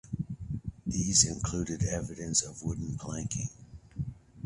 [0.87, 3.49] These included evidence of wooden planking.